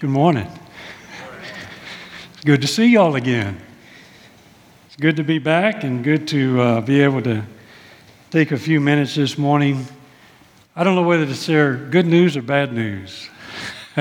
[0.00, 0.48] Good morning.
[2.32, 3.60] It's good to see y'all again.
[4.86, 7.44] It's good to be back and good to uh, be able to
[8.30, 9.84] take a few minutes this morning.
[10.74, 13.28] I don't know whether to share good news or bad news.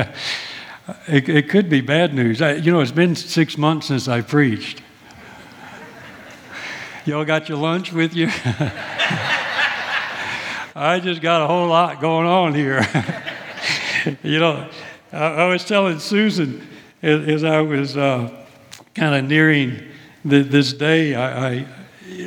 [1.05, 2.41] it, it, could be bad news.
[2.41, 4.81] I, you know, it's been six months since I preached.
[7.03, 8.27] Y'all got your lunch with you?
[10.77, 12.87] I just got a whole lot going on here.
[14.23, 14.69] you know,
[15.11, 16.67] I, was telling Susan
[17.01, 18.29] as, as I was uh,
[18.93, 19.81] kind of nearing
[20.23, 21.65] the, this day, I, I,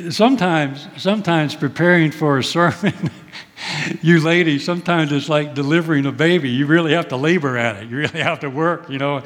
[0.09, 2.93] sometimes, sometimes preparing for a sermon,
[4.01, 6.49] you ladies, sometimes it's like delivering a baby.
[6.49, 7.89] You really have to labor at it.
[7.89, 9.23] You really have to work, you know.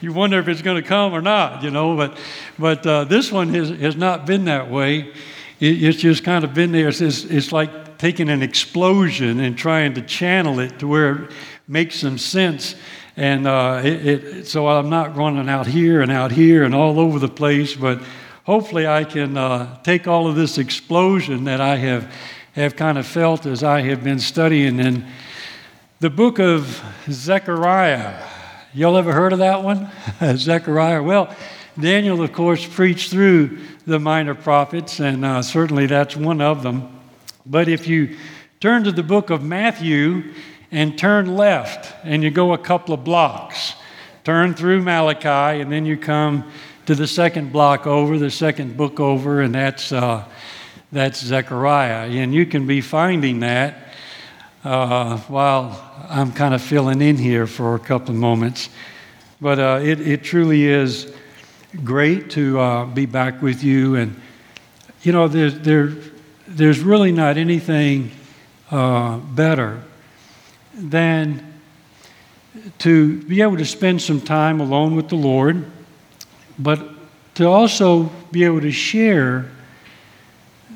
[0.00, 1.96] You wonder if it's going to come or not, you know.
[1.96, 2.18] But,
[2.58, 5.12] but uh, this one has, has not been that way.
[5.60, 6.88] It, it's just kind of been there.
[6.88, 11.28] It's, it's like taking an explosion and trying to channel it to where
[11.68, 12.74] it makes some sense.
[13.14, 16.98] And uh, it, it, so I'm not running out here and out here and all
[16.98, 18.00] over the place, but
[18.44, 22.14] hopefully I can uh, take all of this explosion that I have,
[22.52, 25.06] have kind of felt as I have been studying in
[26.00, 28.24] the book of Zechariah.
[28.72, 29.90] Y'all ever heard of that one?
[30.36, 31.02] Zechariah.
[31.02, 31.34] Well,
[31.78, 36.98] Daniel, of course, preached through the minor prophets, and uh, certainly that's one of them.
[37.44, 38.16] But if you
[38.60, 40.32] turn to the book of Matthew
[40.70, 43.74] and turn left and you go a couple of blocks,
[44.24, 46.50] turn through Malachi, and then you come
[46.86, 50.24] to the second block over, the second book over, and that's, uh,
[50.92, 52.08] that's Zechariah.
[52.08, 53.88] And you can be finding that
[54.64, 58.70] uh, while I'm kind of filling in here for a couple of moments.
[59.40, 61.14] But uh, it, it truly is
[61.84, 63.96] great to uh, be back with you.
[63.96, 64.20] And,
[65.02, 65.92] you know, there's, there,
[66.46, 68.10] there's really not anything
[68.70, 69.82] uh, better
[70.78, 71.60] than
[72.78, 75.64] to be able to spend some time alone with the Lord,
[76.58, 76.80] but
[77.34, 79.50] to also be able to share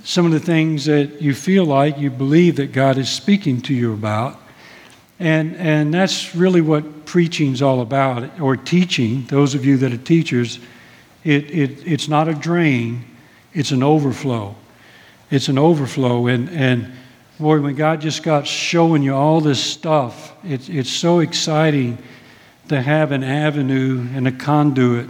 [0.04, 3.74] some of the things that you feel like you believe that God is speaking to
[3.74, 4.38] you about.
[5.18, 9.24] And, and that's really what preaching's all about, or teaching.
[9.26, 10.58] Those of you that are teachers,
[11.22, 13.04] it, it, it's not a drain,
[13.52, 14.56] it's an overflow
[15.32, 16.26] it's an overflow.
[16.26, 16.92] And, and
[17.38, 21.98] boy, when God just got showing you all this stuff, it, it's so exciting
[22.68, 25.08] to have an avenue and a conduit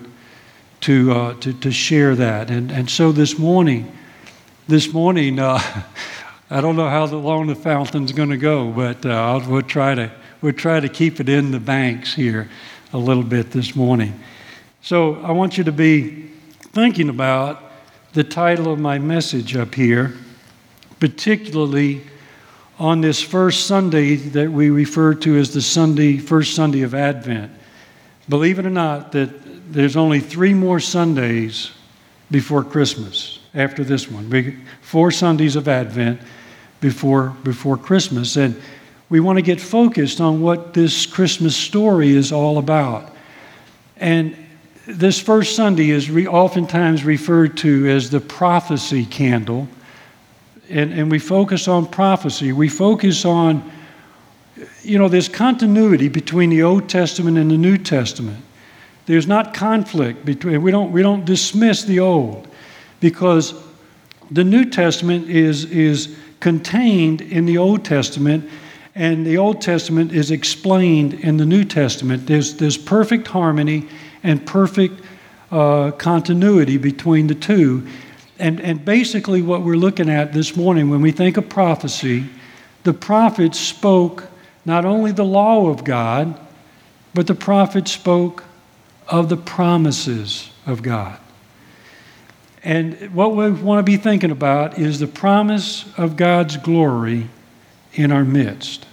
[0.82, 2.50] to, uh, to, to share that.
[2.50, 3.92] And, and so this morning,
[4.68, 5.60] this morning, uh,
[6.50, 10.10] I don't know how long the fountain's going to go, but uh, we'll, try to,
[10.42, 12.50] we'll try to keep it in the banks here
[12.92, 14.18] a little bit this morning.
[14.82, 16.28] So I want you to be
[16.72, 17.62] thinking about
[18.12, 20.14] the title of my message up here,
[21.00, 22.02] particularly
[22.78, 27.52] on this first Sunday that we refer to as the Sunday, first Sunday of Advent.
[28.28, 31.70] Believe it or not, that there's only three more Sundays
[32.30, 34.64] before Christmas after this one.
[34.80, 36.20] Four Sundays of Advent
[36.80, 38.36] before, before Christmas.
[38.36, 38.60] And
[39.08, 43.14] we want to get focused on what this Christmas story is all about.
[43.98, 44.36] And
[44.86, 49.68] this first Sunday is re- oftentimes referred to as the prophecy candle.
[50.70, 52.52] And, and we focus on prophecy.
[52.52, 53.70] We focus on,
[54.82, 58.42] you know, there's continuity between the Old Testament and the New Testament.
[59.06, 62.48] There's not conflict between, we don't, we don't dismiss the Old
[63.00, 63.54] because
[64.30, 68.48] the New Testament is, is contained in the Old Testament
[68.94, 72.26] and the Old Testament is explained in the New Testament.
[72.26, 73.88] There's, there's perfect harmony
[74.22, 75.00] and perfect
[75.50, 77.86] uh, continuity between the two.
[78.42, 82.28] And, and basically, what we're looking at this morning when we think of prophecy,
[82.82, 84.26] the prophets spoke
[84.64, 86.40] not only the law of God,
[87.14, 88.42] but the prophets spoke
[89.06, 91.20] of the promises of God.
[92.64, 97.28] And what we want to be thinking about is the promise of God's glory
[97.92, 98.86] in our midst.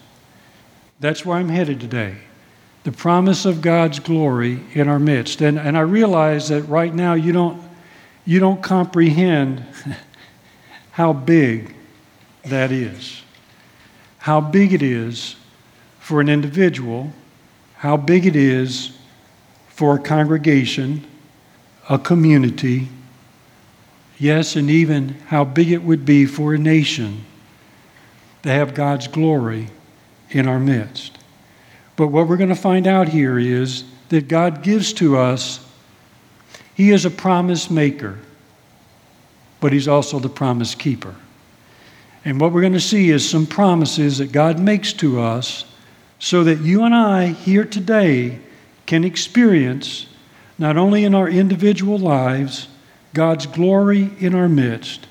[0.99, 2.17] That's where I'm headed today
[2.83, 5.41] the promise of God's glory in our midst.
[5.41, 7.61] And, and I realize that right now you don't,
[8.29, 9.65] you don't comprehend
[10.91, 11.73] how big
[12.45, 13.23] that is,
[14.19, 15.35] how big it is
[15.97, 17.11] for an individual,
[17.77, 18.95] how big it is
[19.69, 21.03] for a congregation,
[21.89, 22.87] a community,
[24.19, 27.25] yes, and even how big it would be for a nation
[28.43, 29.69] to have God's glory
[30.29, 31.17] in our midst.
[31.95, 35.65] But what we're going to find out here is that God gives to us,
[36.79, 38.17] He is a promise maker,
[39.59, 41.13] but He's also the promise keeper.
[42.23, 45.65] And what we're going to see is some promises that God makes to us
[46.19, 48.39] so that you and I here today
[48.85, 50.05] can experience,
[50.57, 52.69] not only in our individual lives,
[53.13, 55.05] God's glory in our midst,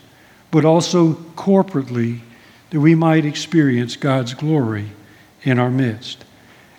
[0.51, 2.21] but also corporately,
[2.71, 4.89] that we might experience God's glory
[5.43, 6.25] in our midst.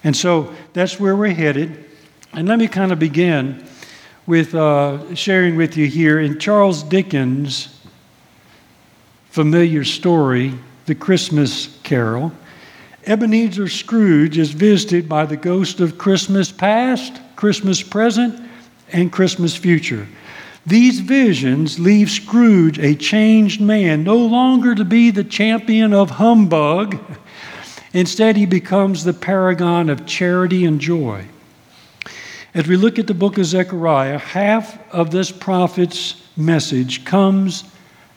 [0.03, 1.85] And so that's where we're headed.
[2.33, 3.67] And let me kind of begin
[4.29, 7.67] with uh, sharing with you here in Charles Dickens'
[9.31, 10.53] familiar story,
[10.85, 12.31] The Christmas Carol.
[13.07, 18.47] Ebenezer Scrooge is visited by the ghost of Christmas past, Christmas present,
[18.91, 20.07] and Christmas future.
[20.63, 26.99] These visions leave Scrooge a changed man, no longer to be the champion of humbug.
[27.93, 31.25] Instead, he becomes the paragon of charity and joy.
[32.53, 37.63] As we look at the book of Zechariah, half of this prophet's message comes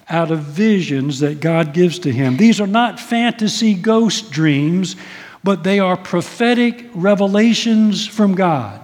[0.08, 2.38] out of visions that God gives to him.
[2.38, 4.96] These are not fantasy ghost dreams,
[5.44, 8.82] but they are prophetic revelations from God.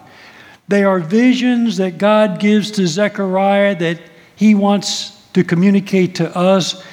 [0.69, 4.01] They are visions that God gives to Zechariah that
[4.37, 6.85] he wants to communicate to us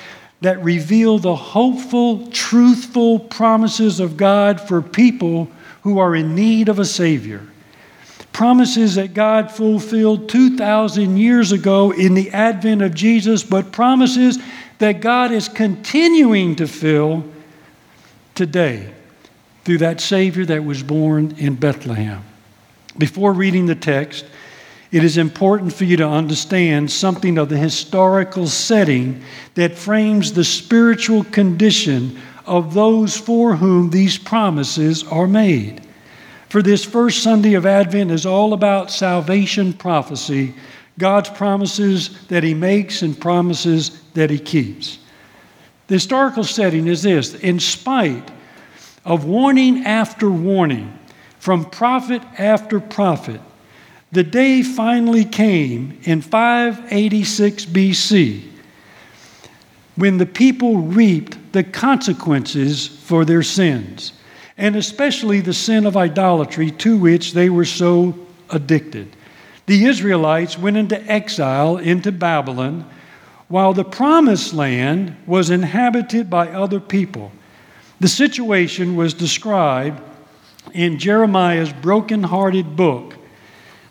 [0.41, 5.49] that reveal the hopeful, truthful promises of God for people
[5.83, 7.41] who are in need of a Savior.
[8.35, 14.37] Promises that God fulfilled 2,000 years ago in the advent of Jesus, but promises
[14.79, 17.23] that God is continuing to fill
[18.35, 18.93] today
[19.63, 22.25] through that Savior that was born in Bethlehem.
[22.97, 24.25] Before reading the text,
[24.91, 29.23] it is important for you to understand something of the historical setting
[29.53, 35.84] that frames the spiritual condition of those for whom these promises are made.
[36.55, 40.53] For this first Sunday of Advent is all about salvation prophecy,
[40.97, 44.99] God's promises that He makes and promises that He keeps.
[45.87, 48.31] The historical setting is this in spite
[49.03, 50.97] of warning after warning
[51.39, 53.41] from prophet after prophet,
[54.13, 58.43] the day finally came in 586 BC
[59.97, 64.13] when the people reaped the consequences for their sins,
[64.57, 68.17] and especially the sin of idolatry to which they were so
[68.49, 69.15] addicted.
[69.65, 72.89] The Israelites went into exile into Babylon
[73.47, 77.31] while the promised land was inhabited by other people.
[77.99, 80.01] The situation was described
[80.73, 83.15] in Jeremiah's broken-hearted book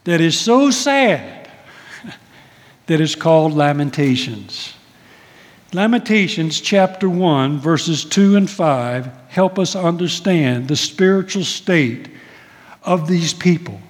[0.05, 1.49] that is so sad
[2.87, 4.74] that is called Lamentations.
[5.75, 12.09] Lamentations chapter 1, verses 2 and 5 help us understand the spiritual state
[12.85, 13.81] of these people.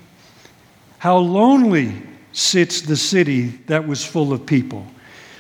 [0.96, 1.92] How lonely
[2.32, 4.86] sits the city that was full of people.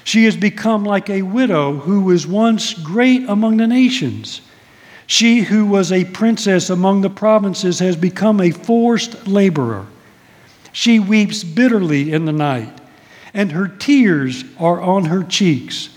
[0.04, 4.42] She has become like a widow who was once great among the nations.
[5.06, 9.86] She who was a princess among the provinces has become a forced laborer.
[10.72, 12.82] She weeps bitterly in the night,
[13.32, 15.88] and her tears are on her cheeks.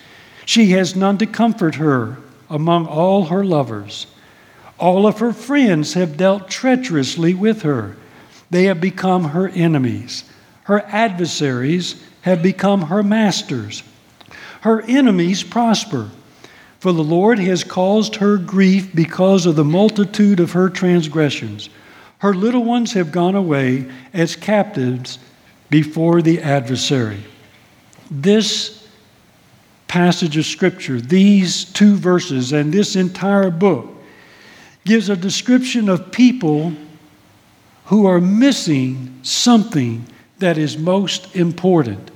[0.47, 4.07] She has none to comfort her among all her lovers.
[4.79, 7.97] All of her friends have dealt treacherously with her.
[8.49, 10.23] They have become her enemies.
[10.63, 13.83] Her adversaries have become her masters.
[14.61, 16.11] Her enemies prosper
[16.79, 21.69] for the Lord has caused her grief because of the multitude of her transgressions.
[22.19, 25.19] Her little ones have gone away as captives
[25.69, 27.25] before the adversary.
[28.09, 28.76] This
[29.87, 33.87] passage of Scripture, these two verses, and this entire book
[34.85, 36.73] gives a description of people
[37.85, 40.05] who are missing something
[40.39, 42.11] that is most important.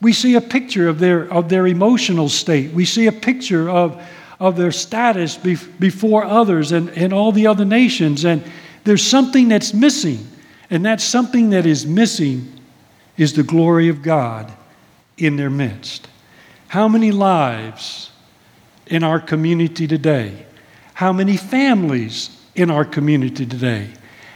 [0.00, 2.72] We see a picture of their, of their emotional state.
[2.72, 4.02] We see a picture of,
[4.38, 8.24] of their status before others and, and all the other nations.
[8.24, 8.42] And
[8.84, 10.26] there's something that's missing.
[10.68, 12.60] And that something that is missing
[13.16, 14.52] is the glory of God
[15.16, 16.05] in their midst.
[16.68, 18.10] How many lives
[18.86, 20.46] in our community today?
[20.94, 23.90] How many families in our community today?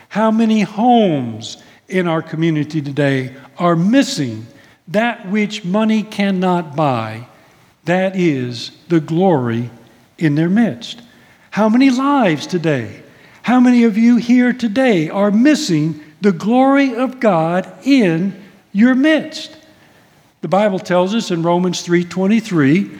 [0.09, 4.47] How many homes in our community today are missing
[4.89, 7.27] that which money cannot buy,
[7.85, 9.71] that is the glory
[10.19, 11.03] in their midst.
[11.51, 13.03] How many lives today?
[13.43, 18.41] How many of you here today are missing the glory of God in
[18.73, 19.57] your midst?
[20.42, 22.90] The Bible tells us in Romans 3:23,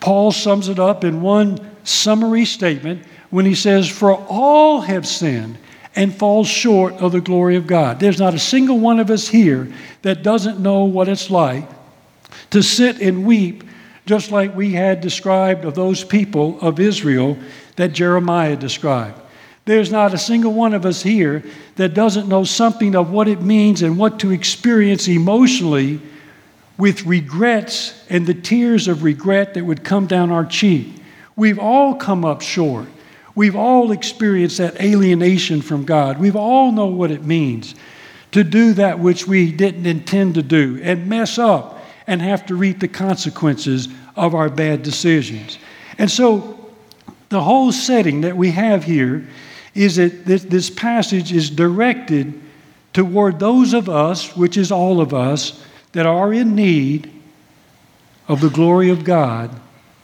[0.00, 5.56] Paul sums it up in one summary statement when he says, "For all have sinned
[5.96, 8.00] and falls short of the glory of God.
[8.00, 9.68] There's not a single one of us here
[10.02, 11.68] that doesn't know what it's like
[12.50, 13.64] to sit and weep,
[14.06, 17.36] just like we had described of those people of Israel
[17.76, 19.18] that Jeremiah described.
[19.64, 21.42] There's not a single one of us here
[21.76, 26.00] that doesn't know something of what it means and what to experience emotionally
[26.80, 30.88] with regrets and the tears of regret that would come down our cheek.
[31.36, 32.88] We've all come up short.
[33.34, 36.18] We've all experienced that alienation from God.
[36.18, 37.74] We've all know what it means
[38.32, 42.54] to do that which we didn't intend to do and mess up and have to
[42.54, 45.58] reap the consequences of our bad decisions.
[45.98, 46.72] And so
[47.28, 49.28] the whole setting that we have here
[49.74, 52.40] is that this, passage is directed
[52.94, 57.10] toward those of us, which is all of us, that are in need
[58.28, 59.50] of the glory of God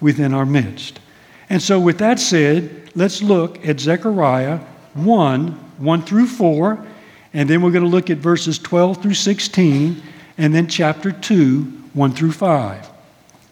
[0.00, 1.00] within our midst.
[1.49, 4.59] And so, with that said, let's look at Zechariah
[4.95, 6.87] 1 1 through 4,
[7.35, 10.02] and then we're going to look at verses 12 through 16,
[10.38, 11.61] and then chapter 2
[11.93, 12.88] 1 through 5.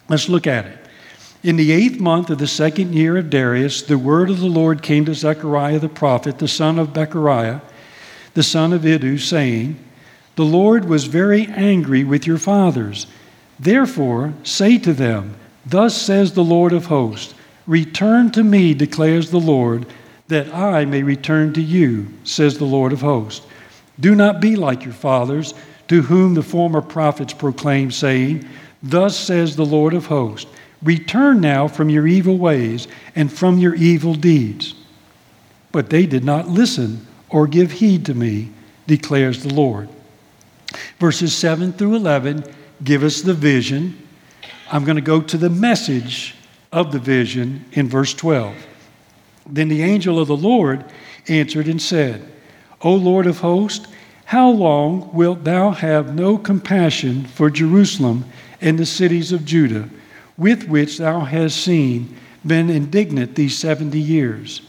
[0.08, 0.78] Let's look at it.
[1.42, 4.82] In the eighth month of the second year of Darius, the word of the Lord
[4.82, 7.60] came to Zechariah the prophet, the son of Berechiah,
[8.32, 9.78] the son of Iddo, saying,
[10.36, 13.06] The Lord was very angry with your fathers.
[13.58, 17.34] Therefore, say to them, Thus says the Lord of hosts,
[17.66, 19.86] Return to me, declares the Lord,
[20.28, 23.46] that I may return to you, says the Lord of hosts.
[24.00, 25.54] Do not be like your fathers,
[25.88, 28.46] to whom the former prophets proclaimed, saying,
[28.82, 30.50] Thus says the Lord of hosts.
[30.82, 34.74] Return now from your evil ways and from your evil deeds.
[35.72, 38.50] But they did not listen or give heed to me,
[38.86, 39.88] declares the Lord.
[40.98, 42.44] Verses 7 through 11
[42.82, 43.98] give us the vision.
[44.70, 46.34] I'm going to go to the message
[46.72, 48.54] of the vision in verse 12.
[49.46, 50.84] Then the angel of the Lord
[51.28, 52.26] answered and said,
[52.80, 53.86] O Lord of hosts,
[54.24, 58.24] how long wilt thou have no compassion for Jerusalem
[58.60, 59.88] and the cities of Judah?
[60.36, 64.62] with which thou hast seen been indignant these seventy years.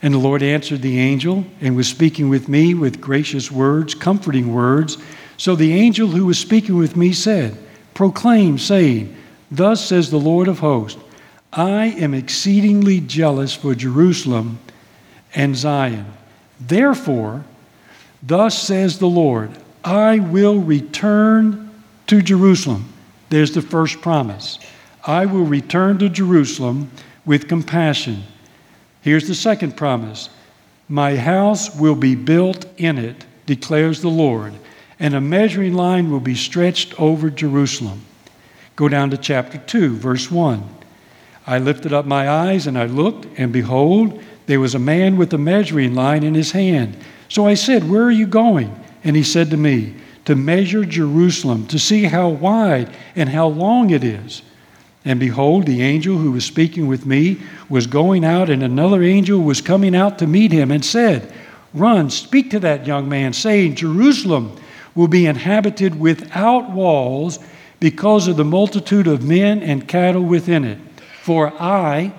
[0.00, 4.54] And the Lord answered the angel and was speaking with me with gracious words, comforting
[4.54, 4.96] words.
[5.38, 7.56] So the angel who was speaking with me said,
[7.94, 9.16] Proclaim, saying,
[9.50, 11.00] Thus says the Lord of hosts,
[11.52, 14.58] I am exceedingly jealous for Jerusalem
[15.34, 16.06] and Zion.
[16.60, 17.44] Therefore,
[18.22, 19.50] thus says the Lord,
[19.84, 21.70] I will return
[22.08, 22.92] to Jerusalem.
[23.30, 24.58] There's the first promise.
[25.06, 26.90] I will return to Jerusalem
[27.24, 28.24] with compassion.
[29.02, 30.30] Here's the second promise
[30.88, 34.52] My house will be built in it, declares the Lord,
[35.00, 38.02] and a measuring line will be stretched over Jerusalem.
[38.76, 40.62] Go down to chapter 2, verse 1.
[41.46, 45.32] I lifted up my eyes and I looked, and behold, there was a man with
[45.32, 46.96] a measuring line in his hand.
[47.28, 48.74] So I said, Where are you going?
[49.04, 49.94] And he said to me,
[50.26, 54.42] To measure Jerusalem, to see how wide and how long it is.
[55.04, 59.40] And behold, the angel who was speaking with me was going out, and another angel
[59.40, 61.32] was coming out to meet him and said,
[61.72, 64.58] Run, speak to that young man, saying, Jerusalem
[64.98, 67.38] will be inhabited without walls
[67.78, 70.76] because of the multitude of men and cattle within it.
[71.22, 72.12] For I,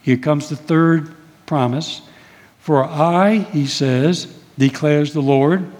[0.00, 2.00] here comes the third promise,
[2.58, 4.24] for I, he says,
[4.56, 5.70] declares the Lord,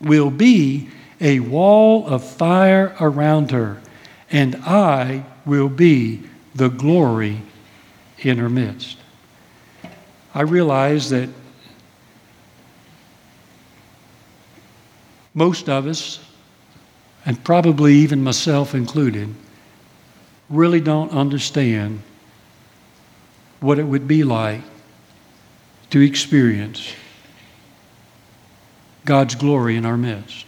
[0.00, 0.88] will be
[1.20, 3.82] a wall of fire around her,
[4.30, 6.22] and I will be
[6.54, 7.42] the glory
[8.20, 8.96] in her midst.
[10.34, 11.28] I realize that
[15.34, 16.20] most of us,
[17.24, 19.34] and probably even myself included,
[20.48, 22.02] really don't understand
[23.60, 24.62] what it would be like
[25.90, 26.92] to experience
[29.04, 30.46] God's glory in our midst.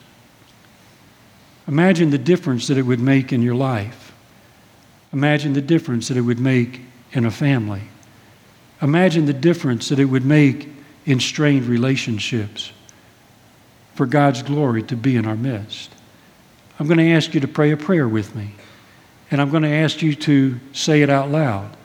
[1.67, 4.13] Imagine the difference that it would make in your life.
[5.13, 6.81] Imagine the difference that it would make
[7.13, 7.83] in a family.
[8.83, 10.69] Imagine the difference that it would make
[11.07, 12.73] in strained relationships
[14.01, 15.95] for God's glory to be in our midst.
[16.79, 18.55] I'm going to ask you to pray a prayer with me,
[19.31, 21.77] and I'm going to ask you to say it out loud.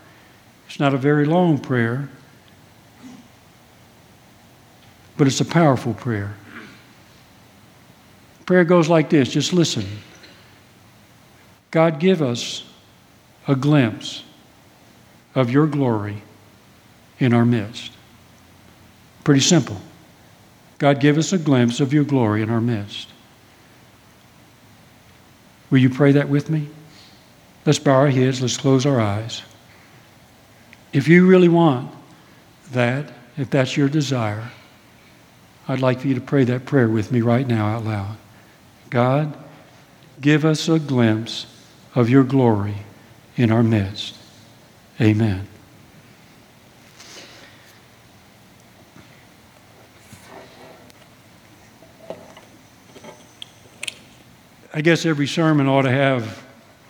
[0.66, 2.08] It's not a very long prayer,
[5.18, 6.38] but it's a powerful prayer.
[8.46, 9.86] Prayer goes like this just listen.
[11.70, 12.64] God, give us
[13.46, 14.24] a glimpse
[15.36, 16.22] of your glory
[17.20, 17.92] in our midst.
[19.26, 19.82] Pretty simple.
[20.78, 23.10] God, give us a glimpse of your glory in our midst.
[25.70, 26.70] Will you pray that with me?
[27.66, 29.42] Let's bow our heads, let's close our eyes.
[30.94, 31.92] If you really want
[32.72, 34.50] that, if that's your desire,
[35.68, 38.18] I'd like for you to pray that prayer with me right now out loud.
[38.90, 39.36] God,
[40.22, 41.48] give us a glimpse
[41.96, 42.76] of your glory
[43.36, 44.16] in our midst.
[45.02, 45.48] Amen.
[54.76, 56.44] I guess every sermon ought to have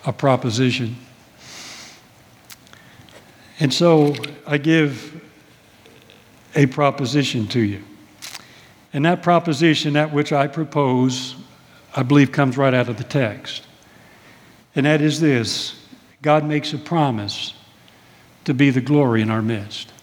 [0.07, 0.95] a proposition.
[3.59, 4.15] And so
[4.47, 5.21] I give
[6.55, 7.83] a proposition to you.
[8.91, 11.35] And that proposition, that which I propose,
[11.95, 13.67] I believe comes right out of the text.
[14.75, 15.79] And that is this
[16.23, 17.53] God makes a promise
[18.45, 19.93] to be the glory in our midst.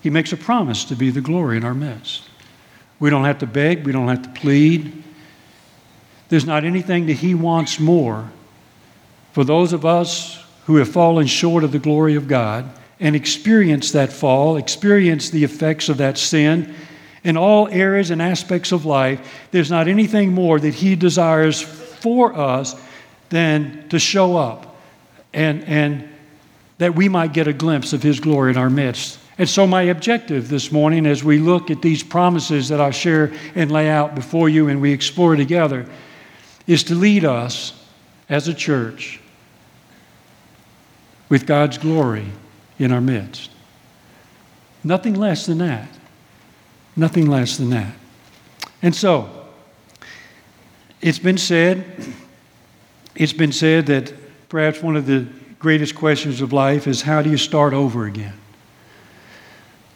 [0.00, 2.30] He makes a promise to be the glory in our midst.
[2.98, 5.04] We don't have to beg, we don't have to plead.
[6.28, 8.30] There's not anything that He wants more
[9.32, 13.92] for those of us who have fallen short of the glory of God and experienced
[13.92, 16.74] that fall, experienced the effects of that sin
[17.24, 19.46] in all areas and aspects of life.
[19.50, 22.76] There's not anything more that He desires for us
[23.30, 24.76] than to show up
[25.32, 26.08] and, and
[26.78, 29.18] that we might get a glimpse of His glory in our midst.
[29.36, 33.32] And so, my objective this morning, as we look at these promises that I share
[33.56, 35.86] and lay out before you and we explore together,
[36.66, 37.72] is to lead us
[38.28, 39.20] as a church
[41.28, 42.26] with God's glory
[42.78, 43.50] in our midst.
[44.82, 45.88] Nothing less than that.
[46.96, 47.94] Nothing less than that.
[48.82, 49.46] And so,
[51.00, 51.84] it's been said,
[53.14, 54.12] it's been said that
[54.48, 55.26] perhaps one of the
[55.58, 58.34] greatest questions of life is how do you start over again?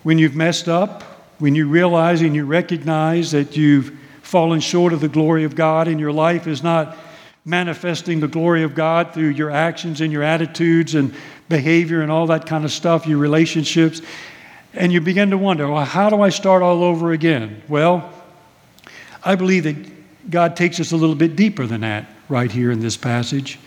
[0.02, 1.02] When you've messed up,
[1.38, 3.96] when you realize and you recognize that you've
[4.28, 6.98] fallen short of the glory of God in your life is not
[7.46, 11.14] manifesting the glory of God through your actions and your attitudes and
[11.48, 14.02] behavior and all that kind of stuff, your relationships,
[14.74, 17.62] and you begin to wonder, well, how do I start all over again?
[17.68, 18.12] Well,
[19.24, 22.80] I believe that God takes us a little bit deeper than that right here in
[22.80, 23.58] this passage.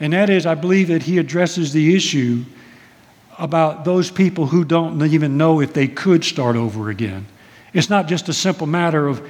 [0.00, 2.44] And that is, I believe that He addresses the issue
[3.38, 7.24] about those people who don't even know if they could start over again.
[7.72, 9.24] It's not just a simple matter of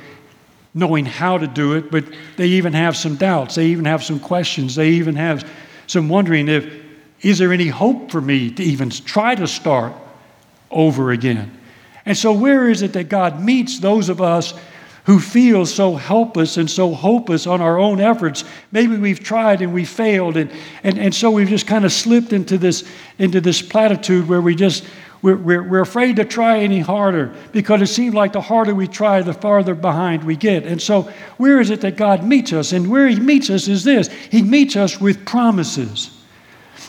[0.76, 2.04] knowing how to do it, but
[2.36, 3.54] they even have some doubts.
[3.54, 4.74] They even have some questions.
[4.74, 5.50] They even have
[5.86, 6.70] some wondering if,
[7.22, 9.94] is there any hope for me to even try to start
[10.70, 11.58] over again?
[12.04, 14.52] And so, where is it that God meets those of us
[15.06, 18.42] who feel so helpless and so hopeless on our own efforts.
[18.72, 20.50] Maybe we've tried and we failed, and,
[20.82, 22.82] and, and so we've just kind of slipped into this,
[23.16, 24.84] into this platitude where we just,
[25.22, 28.86] we're, we're, we're afraid to try any harder because it seems like the harder we
[28.86, 30.64] try, the farther behind we get.
[30.64, 31.02] And so,
[31.38, 32.72] where is it that God meets us?
[32.72, 36.10] And where He meets us is this He meets us with promises.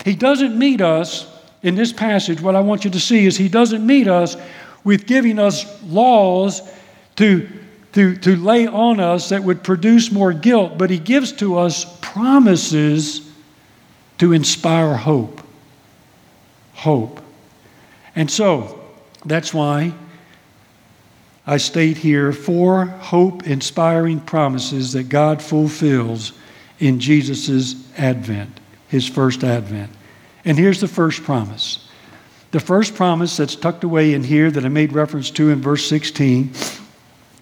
[0.03, 1.27] He doesn't meet us
[1.63, 2.41] in this passage.
[2.41, 4.37] What I want you to see is He doesn't meet us
[4.83, 6.61] with giving us laws
[7.15, 7.47] to
[7.93, 11.97] to, to lay on us that would produce more guilt, but He gives to us
[11.99, 13.27] promises
[14.19, 15.41] to inspire hope.
[16.73, 17.21] Hope.
[18.17, 18.83] And so,
[19.25, 19.93] that's why
[21.45, 26.33] I state here four hope inspiring promises that God fulfills
[26.79, 29.91] in Jesus' advent, his first advent.
[30.45, 31.87] And here's the first promise.
[32.49, 35.87] The first promise that's tucked away in here that I made reference to in verse
[35.87, 36.53] 16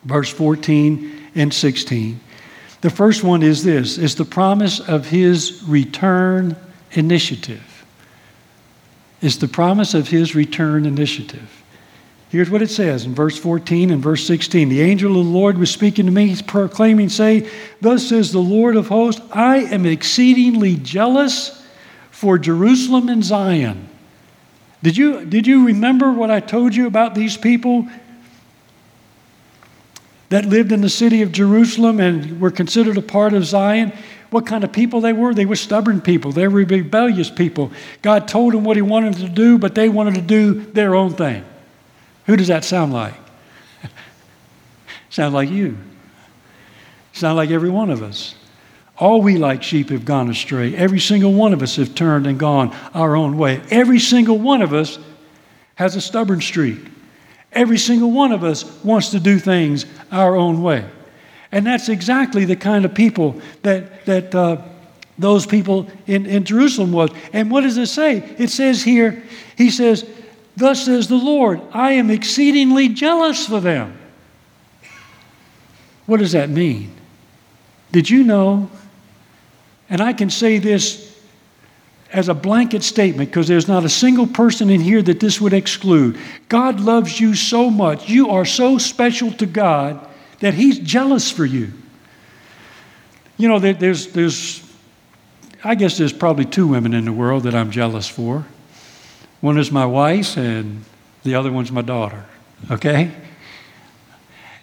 [0.03, 2.19] verse 14 and 16.
[2.81, 6.55] The first one is this is the promise of his return
[6.91, 7.74] initiative.
[9.21, 11.63] It's the promise of his return initiative.
[12.29, 14.67] Here's what it says in verse 14 and verse 16.
[14.67, 17.49] The angel of the Lord was speaking to me, proclaiming, say,
[17.81, 21.65] Thus says the Lord of hosts, I am exceedingly jealous
[22.11, 23.89] for Jerusalem and Zion.
[24.83, 27.87] Did you, did you remember what I told you about these people?
[30.29, 33.93] that lived in the city of Jerusalem and were considered a part of Zion,
[34.29, 35.33] what kind of people they were.
[35.33, 37.71] They were stubborn people, they were rebellious people.
[38.01, 41.13] God told them what He wanted to do, but they wanted to do their own
[41.13, 41.45] thing.
[42.25, 43.13] Who does that sound like?
[45.09, 45.77] Sounds like you.
[47.13, 48.35] Sound like every one of us.
[48.97, 50.75] All we like sheep have gone astray.
[50.75, 53.61] Every single one of us have turned and gone our own way.
[53.69, 54.99] Every single one of us
[55.75, 56.79] has a stubborn streak.
[57.51, 60.85] Every single one of us wants to do things our own way.
[61.55, 64.61] And that's exactly the kind of people that, that uh,
[65.17, 67.11] those people in, in Jerusalem was.
[67.31, 68.17] And what does it say?
[68.37, 69.23] It says here,
[69.57, 70.05] he says,
[70.57, 73.97] Thus says the Lord, I am exceedingly jealous for them.
[76.07, 76.93] What does that mean?
[77.93, 78.69] Did you know?
[79.89, 81.17] And I can say this
[82.11, 85.53] as a blanket statement because there's not a single person in here that this would
[85.53, 86.19] exclude.
[86.49, 88.09] God loves you so much.
[88.09, 90.05] You are so special to God
[90.39, 91.71] that He's jealous for you.
[93.37, 94.63] You know, there's, there's,
[95.63, 98.45] I guess there's probably two women in the world that I'm jealous for.
[99.41, 100.83] One is my wife, and
[101.23, 102.25] the other one's my daughter,
[102.71, 103.11] okay?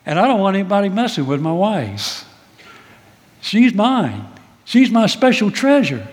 [0.06, 2.24] And I don't want anybody messing with my wife.
[3.40, 4.26] She's mine.
[4.64, 6.06] She's my special treasure.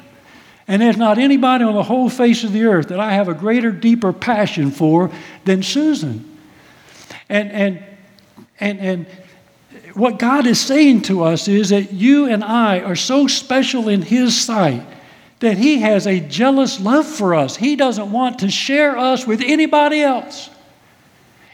[0.67, 3.34] And there's not anybody on the whole face of the earth that I have a
[3.34, 5.12] greater, deeper passion for
[5.45, 6.38] than Susan.
[7.28, 7.84] And, and,
[8.60, 9.08] and, and
[9.93, 14.02] what God is saying to us is that you and I are so special in
[14.02, 14.86] His sight
[15.39, 17.56] that He has a jealous love for us.
[17.56, 20.49] He doesn't want to share us with anybody else.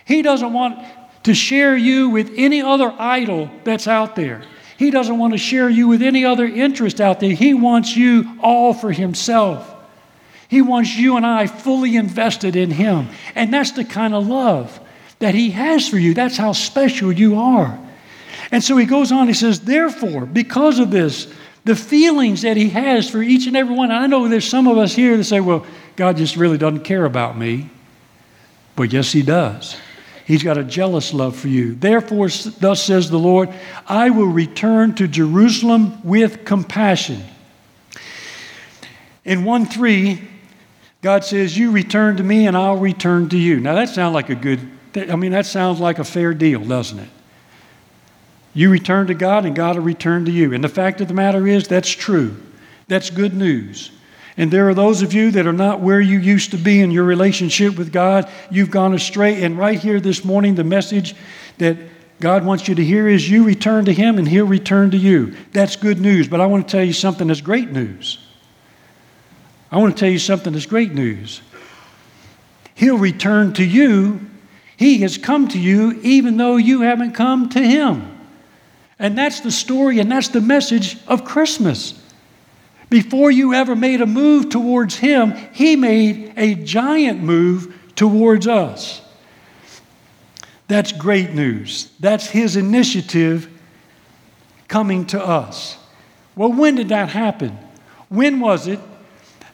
[0.06, 0.80] He doesn't want
[1.24, 4.44] to share you with any other idol that's out there.
[4.78, 7.32] He doesn't want to share you with any other interest out there.
[7.32, 9.72] He wants you all for Himself.
[10.48, 13.08] He wants you and I fully invested in Him.
[13.34, 14.80] And that's the kind of love
[15.20, 16.14] that He has for you.
[16.14, 17.80] That's how special you are.
[18.56, 21.28] And so He goes on, He says, Therefore, because of this,
[21.66, 23.92] the feelings that He has for each and every one.
[23.92, 25.66] I know there's some of us here that say, Well,
[25.98, 27.70] God just really doesn't care about me.
[28.78, 29.76] But yes, He does.
[30.26, 31.76] He's got a jealous love for you.
[31.76, 33.50] Therefore, thus says the Lord,
[33.88, 37.26] I will return to Jerusalem with compassion.
[39.26, 40.30] In 1 3,
[41.02, 43.60] God says, You return to me and I'll return to you.
[43.60, 44.62] Now, that sounds like a good,
[44.96, 47.10] I mean, that sounds like a fair deal, doesn't it?
[48.56, 50.54] You return to God and God will return to you.
[50.54, 52.42] And the fact of the matter is, that's true.
[52.88, 53.92] That's good news.
[54.38, 56.90] And there are those of you that are not where you used to be in
[56.90, 58.30] your relationship with God.
[58.50, 59.44] You've gone astray.
[59.44, 61.16] And right here this morning, the message
[61.58, 61.78] that
[62.22, 65.36] God wants you to hear is you return to Him and He'll return to you.
[65.52, 66.30] That's good news.
[66.30, 68.20] But I want to tell you something that's great news.
[69.70, 71.42] I want to tell you something that's great news.
[72.74, 74.22] He'll return to you.
[74.78, 78.15] He has come to you even though you haven't come to Him.
[78.98, 82.02] And that's the story and that's the message of Christmas.
[82.90, 89.02] Before you ever made a move towards Him, He made a giant move towards us.
[90.68, 91.92] That's great news.
[92.00, 93.50] That's His initiative
[94.68, 95.78] coming to us.
[96.36, 97.58] Well, when did that happen?
[98.10, 98.80] When was it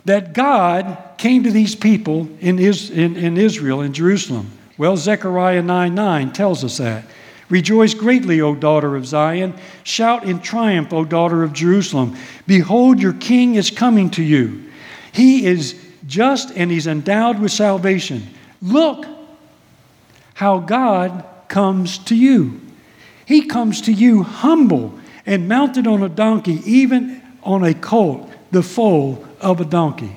[0.06, 4.52] that God came to these people in, Israel, in Jerusalem?
[4.78, 7.06] Well, Zechariah 9 9 tells us that.
[7.52, 9.54] Rejoice greatly, O daughter of Zion.
[9.84, 12.16] Shout in triumph, O daughter of Jerusalem.
[12.48, 14.72] Behold, your king is coming to you.
[15.12, 15.76] He is
[16.08, 18.26] just and he's endowed with salvation.
[18.62, 19.06] Look
[20.34, 22.62] how God comes to you.
[23.26, 28.64] He comes to you humble and mounted on a donkey, even on a colt, the
[28.64, 30.16] foal of a donkey.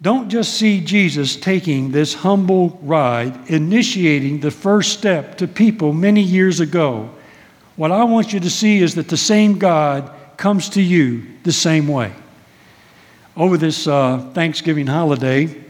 [0.00, 6.22] Don't just see Jesus taking this humble ride, initiating the first step to people many
[6.22, 7.10] years ago.
[7.74, 11.50] What I want you to see is that the same God comes to you the
[11.50, 12.12] same way.
[13.36, 15.64] Over this uh, Thanksgiving holiday,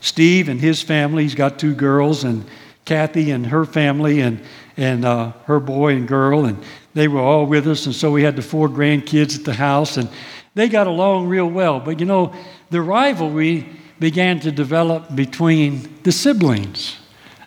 [0.00, 2.44] Steve and his family, he's got two girls, and
[2.84, 4.40] Kathy and her family, and,
[4.76, 6.58] and uh, her boy and girl, and
[6.94, 7.86] they were all with us.
[7.86, 10.08] And so we had the four grandkids at the house, and
[10.54, 11.78] they got along real well.
[11.78, 12.34] But you know,
[12.70, 13.66] the rivalry
[13.98, 16.96] began to develop between the siblings.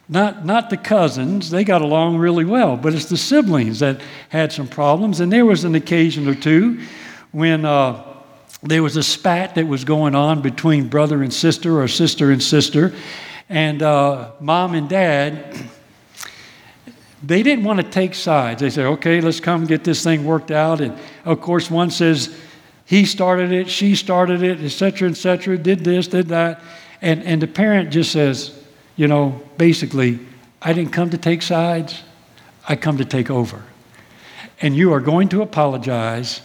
[0.09, 4.51] Not, not the cousins, they got along really well, but it's the siblings that had
[4.51, 5.21] some problems.
[5.21, 6.81] And there was an occasion or two
[7.31, 8.03] when uh,
[8.61, 12.43] there was a spat that was going on between brother and sister or sister and
[12.43, 12.93] sister.
[13.47, 15.57] And uh, mom and dad,
[17.23, 18.61] they didn't want to take sides.
[18.61, 20.81] They said, okay, let's come get this thing worked out.
[20.81, 22.35] And of course, one says,
[22.91, 26.61] he started it, she started it, etc., etc., did this, did that.
[27.01, 28.53] And, and the parent just says,
[28.97, 30.19] you know, basically,
[30.61, 32.01] I didn't come to take sides,
[32.67, 33.63] I come to take over.
[34.59, 36.41] And you are going to apologize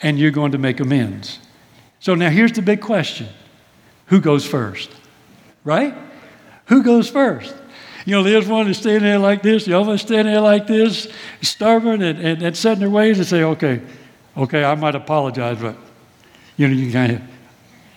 [0.00, 1.38] and you're going to make amends.
[1.98, 3.28] So now here's the big question
[4.06, 4.90] who goes first?
[5.64, 5.94] Right?
[6.68, 7.54] Who goes first?
[8.06, 11.12] You know, there's one that's standing there like this, the other standing there like this,
[11.42, 13.82] stubborn and, and, and set in their ways and say, okay,
[14.34, 15.76] okay, I might apologize, but
[16.60, 17.22] you know, you kind of,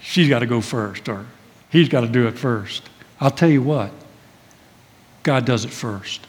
[0.02, 1.26] she's got to go first or
[1.70, 2.90] he's got to do it first.
[3.20, 3.92] I'll tell you what,
[5.22, 6.26] God does it first.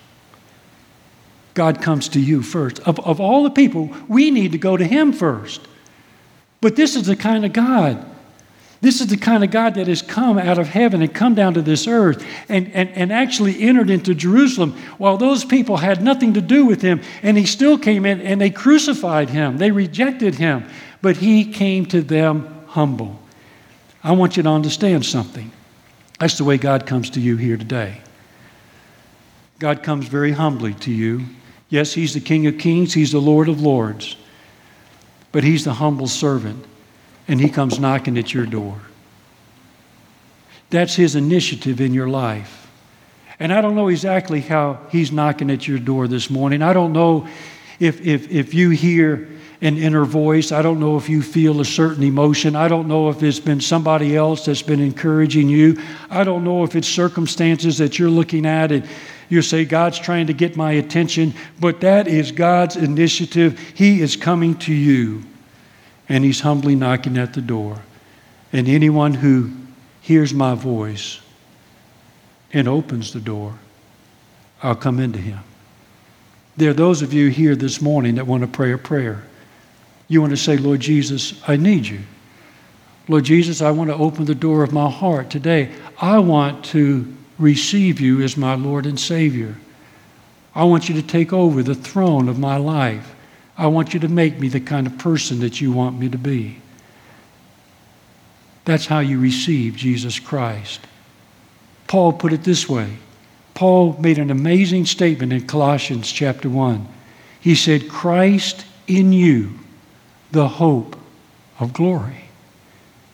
[1.55, 2.81] God comes to you first.
[2.81, 5.61] Of, of all the people, we need to go to Him first.
[6.61, 8.05] But this is the kind of God.
[8.81, 11.55] This is the kind of God that has come out of heaven and come down
[11.55, 16.35] to this earth and, and, and actually entered into Jerusalem while those people had nothing
[16.35, 17.01] to do with him.
[17.23, 19.59] And he still came in and they crucified him.
[19.59, 20.69] They rejected him
[21.05, 23.21] but he came to them humble.
[24.03, 25.53] I want you to understand something.
[26.19, 28.01] That's the way God comes to you here today.
[29.59, 31.27] God comes very humbly to you.
[31.69, 34.17] Yes, He's the King of Kings, He's the Lord of Lords,
[35.31, 36.65] but He's the humble servant,
[37.29, 38.81] and He comes knocking at your door.
[40.71, 42.67] That's His initiative in your life.
[43.39, 46.63] And I don't know exactly how He's knocking at your door this morning.
[46.63, 47.29] I don't know
[47.79, 49.29] if, if, if you hear
[49.61, 52.57] an inner voice, I don't know if you feel a certain emotion.
[52.57, 55.81] I don't know if it's been somebody else that's been encouraging you.
[56.11, 58.87] I don't know if it's circumstances that you're looking at and
[59.29, 63.59] you say, God's trying to get my attention, but that is God's initiative.
[63.75, 65.23] He is coming to you
[66.09, 67.81] and He's humbly knocking at the door.
[68.53, 69.51] And anyone who
[70.01, 71.21] hears my voice
[72.53, 73.59] and opens the door,
[74.63, 75.41] I'll come into him.
[76.57, 79.25] There are those of you here this morning that want to pray a prayer.
[80.09, 82.01] You want to say, Lord Jesus, I need you.
[83.09, 85.71] Lord Jesus, I want to open the door of my heart today.
[86.01, 89.57] I want to receive you as my Lord and Savior.
[90.55, 93.15] I want you to take over the throne of my life.
[93.57, 96.19] I want you to make me the kind of person that you want me to
[96.19, 96.59] be.
[98.65, 100.81] That's how you receive Jesus Christ.
[101.87, 102.97] Paul put it this way
[103.55, 106.89] Paul made an amazing statement in Colossians chapter 1.
[107.41, 109.59] He said, Christ in you,
[110.35, 110.97] the hope
[111.59, 112.25] of glory.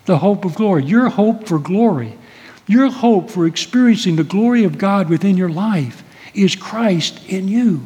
[0.07, 0.85] The hope of glory.
[0.85, 2.19] Your hope for glory,
[2.67, 6.03] your hope for experiencing the glory of God within your life
[6.35, 7.85] is Christ in you.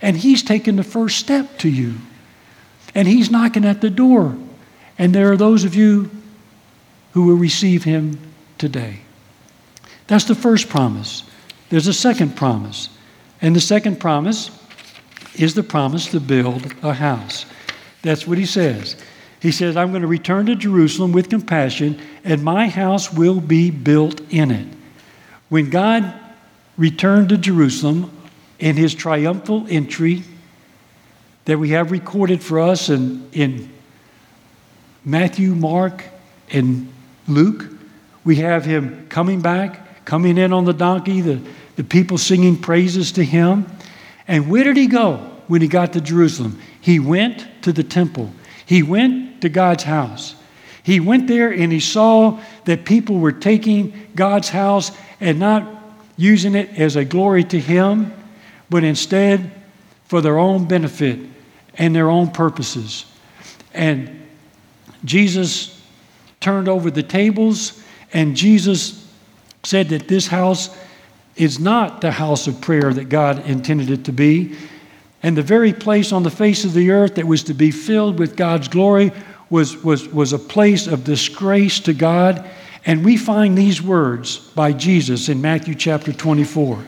[0.00, 1.94] And He's taken the first step to you.
[2.94, 4.36] And He's knocking at the door.
[4.96, 6.10] And there are those of you
[7.12, 8.18] who will receive Him
[8.56, 9.00] today.
[10.06, 11.24] That's the first promise.
[11.70, 12.88] There's a second promise.
[13.42, 14.50] And the second promise
[15.34, 17.46] is the promise to build a house.
[18.02, 18.96] That's what he says.
[19.40, 23.70] He says, I'm going to return to Jerusalem with compassion, and my house will be
[23.70, 24.66] built in it.
[25.48, 26.12] When God
[26.76, 28.10] returned to Jerusalem
[28.58, 30.22] in his triumphal entry
[31.46, 33.72] that we have recorded for us in, in
[35.04, 36.04] Matthew, Mark,
[36.52, 36.92] and
[37.26, 37.66] Luke,
[38.24, 41.40] we have him coming back coming in on the donkey, the,
[41.76, 43.64] the people singing praises to him.
[44.26, 46.60] And where did he go when he got to Jerusalem?
[46.80, 48.32] He went to the temple,
[48.64, 50.36] he went to God's house.
[50.82, 55.68] He went there and he saw that people were taking God's house and not
[56.16, 58.12] using it as a glory to him,
[58.70, 59.52] but instead
[60.06, 61.18] for their own benefit
[61.74, 63.04] and their own purposes.
[63.74, 64.26] And
[65.04, 65.80] Jesus
[66.40, 67.82] turned over the tables,
[68.12, 69.06] and Jesus
[69.62, 70.76] said that this house
[71.36, 74.56] is not the house of prayer that God intended it to be.
[75.22, 78.18] And the very place on the face of the earth that was to be filled
[78.18, 79.12] with God's glory
[79.50, 82.48] was, was, was a place of disgrace to God.
[82.86, 86.82] And we find these words by Jesus in Matthew chapter 24.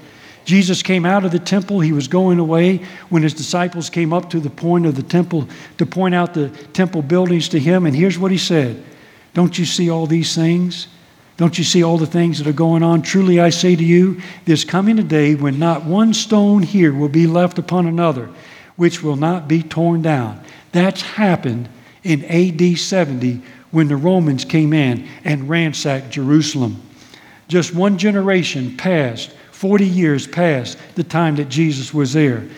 [0.44, 1.80] Jesus came out of the temple.
[1.80, 2.78] He was going away
[3.10, 6.48] when his disciples came up to the point of the temple to point out the
[6.72, 7.86] temple buildings to him.
[7.86, 8.82] And here's what he said
[9.34, 10.88] Don't you see all these things?
[11.42, 13.02] Don't you see all the things that are going on?
[13.02, 17.08] Truly I say to you, there's coming a day when not one stone here will
[17.08, 18.30] be left upon another,
[18.76, 20.40] which will not be torn down.
[20.70, 21.68] That's happened
[22.04, 26.80] in AD 70 when the Romans came in and ransacked Jerusalem.
[27.48, 32.48] Just one generation passed, 40 years passed the time that Jesus was there.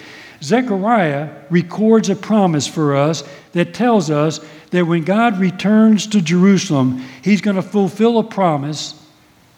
[0.42, 4.40] Zechariah records a promise for us that tells us
[4.74, 9.00] that when God returns to Jerusalem, he's going to fulfill a promise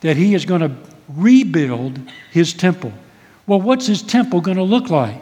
[0.00, 0.76] that he is going to
[1.08, 1.98] rebuild
[2.30, 2.92] his temple.
[3.46, 5.20] Well, what's his temple going to look like?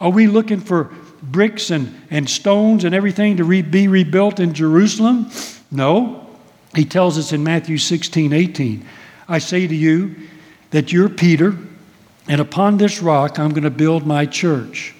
[0.00, 0.84] Are we looking for
[1.22, 5.30] bricks and, and stones and everything to re- be rebuilt in Jerusalem?
[5.70, 6.28] No.
[6.74, 8.84] He tells us in Matthew 16, 18,
[9.28, 10.16] I say to you
[10.70, 11.56] that you're Peter,
[12.28, 14.96] and upon this rock I'm going to build my church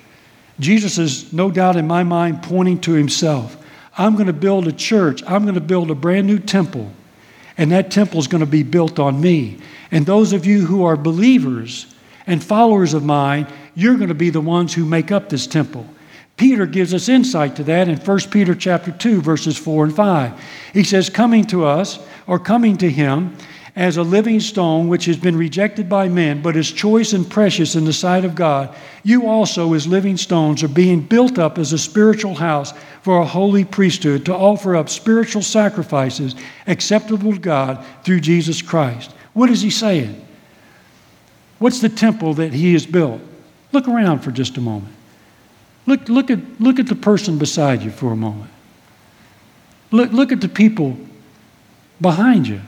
[0.58, 3.62] Jesus is no doubt in my mind pointing to himself.
[3.96, 5.22] I'm going to build a church.
[5.26, 6.92] I'm going to build a brand new temple.
[7.58, 9.58] And that temple is going to be built on me.
[9.90, 11.94] And those of you who are believers
[12.26, 15.86] and followers of mine, you're going to be the ones who make up this temple.
[16.36, 20.44] Peter gives us insight to that in 1 Peter chapter 2 verses 4 and 5.
[20.74, 23.34] He says coming to us or coming to him
[23.76, 27.76] as a living stone which has been rejected by men, but is choice and precious
[27.76, 31.74] in the sight of God, you also, as living stones, are being built up as
[31.74, 36.34] a spiritual house for a holy priesthood to offer up spiritual sacrifices
[36.66, 39.12] acceptable to God through Jesus Christ.
[39.34, 40.26] What is he saying?
[41.58, 43.20] What's the temple that he has built?
[43.72, 44.94] Look around for just a moment.
[45.84, 48.50] Look, look, at, look at the person beside you for a moment.
[49.90, 50.96] Look, look at the people
[52.00, 52.62] behind you.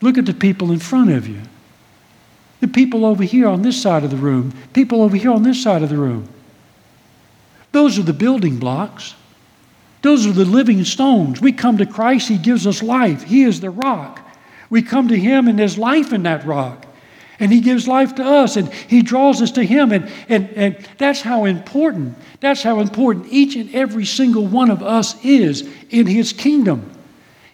[0.00, 1.40] Look at the people in front of you.
[2.60, 5.62] The people over here on this side of the room, people over here on this
[5.62, 6.28] side of the room.
[7.72, 9.14] Those are the building blocks.
[10.02, 11.40] Those are the living stones.
[11.40, 13.24] We come to Christ, He gives us life.
[13.24, 14.20] He is the rock.
[14.70, 16.86] We come to Him, and there's life in that rock.
[17.40, 19.92] And He gives life to us and He draws us to Him.
[19.92, 24.82] And, and, and that's how important, that's how important each and every single one of
[24.82, 26.90] us is in His kingdom.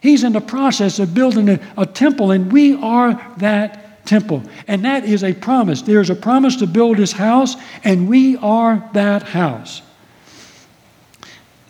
[0.04, 4.42] He's in the process of building a, a temple, and we are that temple.
[4.68, 5.80] And that is a promise.
[5.80, 9.80] There's a promise to build His house, and we are that house.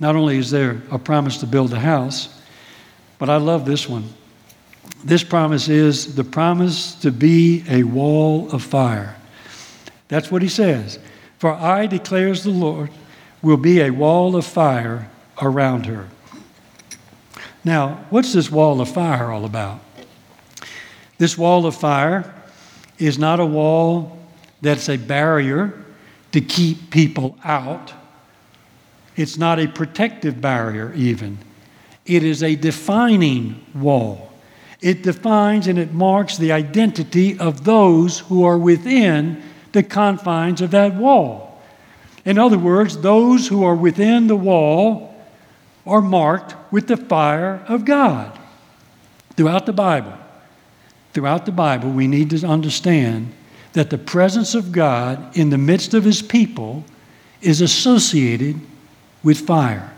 [0.01, 2.43] Not only is there a promise to build a house,
[3.21, 4.09] but I love this one.
[5.05, 9.15] This promise is the promise to be a wall of fire.
[10.09, 10.99] That's what he says.
[11.39, 12.91] For I, declares the Lord,
[13.43, 15.09] will be a wall of fire
[15.41, 16.09] around her.
[17.65, 19.81] Now, what's this wall of fire all about?
[21.19, 22.35] This wall of fire
[22.99, 24.19] is not a wall
[24.61, 25.85] that's a barrier
[26.33, 27.93] to keep people out.
[29.17, 31.39] It's not a protective barrier, even.
[32.05, 34.33] It is a defining wall.
[34.81, 40.73] It defines and it marks the identity of those who are within the confines of
[40.73, 41.63] that wall.
[42.25, 45.14] In other words, those who are within the wall
[45.87, 48.39] are marked with the fire of God.
[49.37, 50.17] Throughout the Bible,
[51.13, 53.33] throughout the Bible, we need to understand
[53.73, 56.85] that the presence of God in the midst of his people
[57.43, 58.61] is associated
[59.23, 59.93] with fire.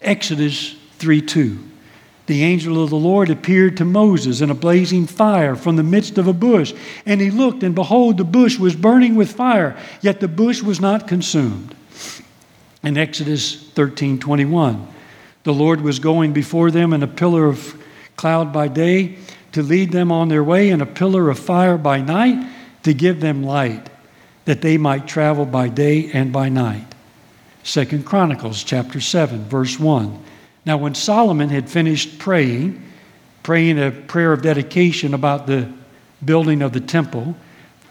[0.00, 1.58] Exodus 3 2.
[2.26, 6.16] The angel of the Lord appeared to Moses in a blazing fire from the midst
[6.16, 6.72] of a bush.
[7.04, 10.80] And he looked, and behold, the bush was burning with fire, yet the bush was
[10.80, 11.74] not consumed.
[12.82, 14.88] In Exodus 13 21,
[15.44, 17.80] the Lord was going before them in a pillar of
[18.16, 19.16] cloud by day
[19.52, 22.50] to lead them on their way, and a pillar of fire by night
[22.82, 23.88] to give them light,
[24.46, 26.86] that they might travel by day and by night.
[27.62, 30.22] Second Chronicles chapter 7 verse 1.
[30.66, 32.82] Now when Solomon had finished praying,
[33.42, 35.70] praying a prayer of dedication about the
[36.24, 37.36] building of the temple,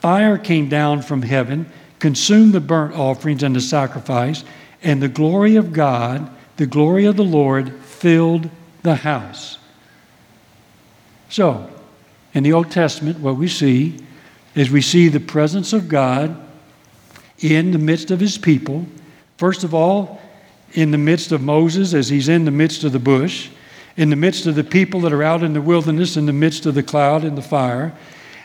[0.01, 4.43] fire came down from heaven, consumed the burnt offerings and the sacrifice,
[4.81, 8.49] and the glory of God, the glory of the Lord filled
[8.83, 9.57] the house.
[11.29, 11.69] So,
[12.33, 13.97] in the Old Testament, what we see
[14.55, 16.35] is we see the presence of God
[17.39, 18.85] in the midst of his people
[19.43, 20.21] First of all,
[20.73, 23.49] in the midst of Moses, as he's in the midst of the bush,
[23.97, 26.65] in the midst of the people that are out in the wilderness, in the midst
[26.65, 27.93] of the cloud and the fire.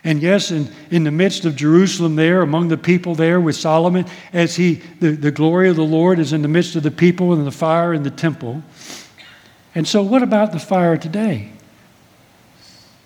[0.05, 4.07] And yes, in, in the midst of Jerusalem, there, among the people there with Solomon,
[4.33, 7.33] as he, the, the glory of the Lord is in the midst of the people
[7.33, 8.63] and the fire in the temple.
[9.75, 11.51] And so, what about the fire today?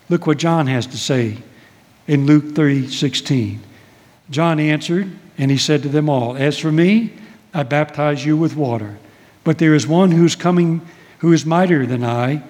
[0.09, 1.39] Look what John has to say
[2.07, 3.61] in Luke 3 16.
[4.31, 7.13] John answered, and he said to them all, As for me,
[7.55, 8.99] I baptize you with water.
[9.45, 10.83] But there is one who's coming
[11.19, 12.43] who is mightier than I.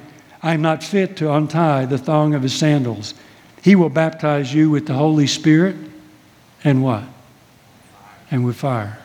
[0.42, 3.14] I am not fit to untie the thong of his sandals.
[3.62, 5.76] He will baptize you with the Holy Spirit
[6.64, 7.04] and what?
[8.30, 8.98] And with fire.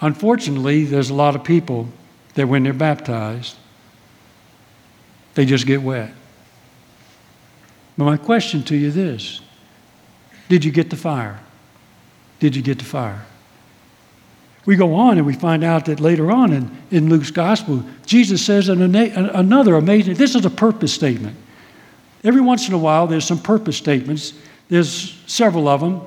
[0.00, 1.88] Unfortunately, there's a lot of people
[2.34, 3.56] that when they're baptized,
[5.34, 6.12] they just get wet.
[7.96, 9.40] But my question to you is this
[10.48, 11.40] Did you get the fire?
[12.38, 13.26] Did you get the fire?
[14.68, 18.44] we go on and we find out that later on in, in Luke's gospel, Jesus
[18.44, 21.34] says an, another amazing, this is a purpose statement.
[22.24, 24.34] Every once in a while, there's some purpose statements.
[24.68, 26.00] There's several of them,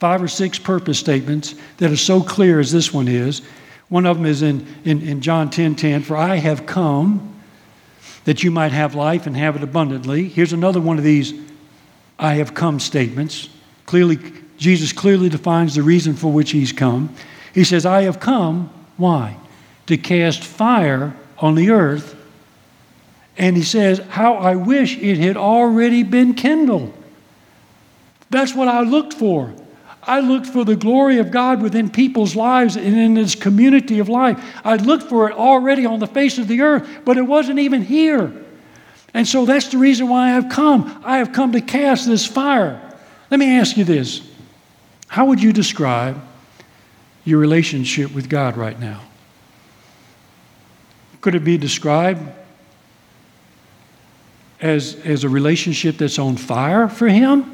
[0.00, 3.42] five or six purpose statements that are so clear as this one is.
[3.88, 7.34] One of them is in, in, in John 10 10, For I have come
[8.24, 10.28] that you might have life and have it abundantly.
[10.28, 11.34] Here's another one of these
[12.18, 13.48] I have come statements.
[13.86, 14.18] Clearly,
[14.56, 17.14] Jesus clearly defines the reason for which he's come.
[17.52, 19.36] He says, I have come, why?
[19.86, 22.16] To cast fire on the earth.
[23.36, 26.92] And he says, How I wish it had already been kindled.
[28.30, 29.54] That's what I looked for.
[30.06, 34.08] I looked for the glory of God within people's lives and in this community of
[34.08, 34.42] life.
[34.64, 37.82] I looked for it already on the face of the earth, but it wasn't even
[37.82, 38.32] here.
[39.14, 41.00] And so that's the reason why I have come.
[41.04, 42.80] I have come to cast this fire.
[43.30, 44.22] Let me ask you this
[45.08, 46.20] How would you describe
[47.24, 49.00] your relationship with God right now?
[51.20, 52.20] Could it be described
[54.64, 57.52] as, as a relationship that's on fire for Him?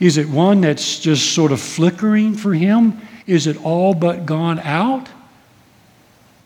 [0.00, 2.98] Is it one that's just sort of flickering for Him?
[3.26, 5.10] Is it all but gone out?